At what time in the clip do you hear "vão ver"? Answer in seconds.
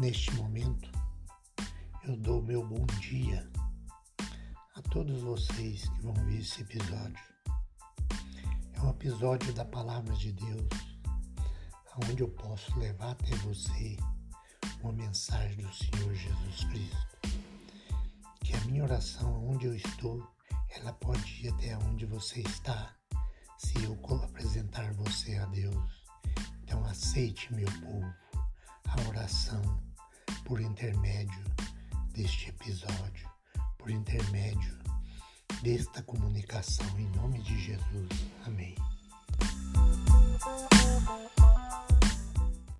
6.00-6.38